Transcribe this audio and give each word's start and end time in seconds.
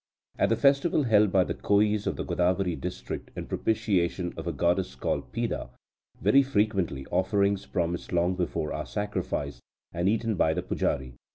At 0.39 0.49
the 0.49 0.55
festival 0.55 1.03
held 1.03 1.31
by 1.31 1.43
the 1.43 1.53
Koyis 1.53 2.07
of 2.07 2.15
the 2.15 2.25
Godavari 2.25 2.75
district 2.75 3.29
in 3.35 3.45
propitiation 3.45 4.33
of 4.35 4.47
a 4.47 4.51
goddess 4.51 4.95
called 4.95 5.31
Pida, 5.31 5.69
very 6.19 6.41
frequently 6.41 7.05
offerings 7.11 7.67
promised 7.67 8.11
long 8.11 8.33
before 8.33 8.73
are 8.73 8.87
sacrificed, 8.87 9.61
and 9.93 10.09
eaten 10.09 10.33
by 10.33 10.55
the 10.55 10.63
pujari. 10.63 11.13